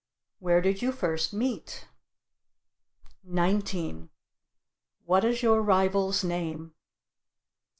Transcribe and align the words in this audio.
Where 0.39 0.61
did 0.61 0.81
you 0.81 0.91
first 0.91 1.31
meet? 1.31 1.87
19. 3.23 4.09
What 5.05 5.23
is 5.23 5.43
your 5.43 5.61
rival's 5.61 6.23
name? 6.23 6.73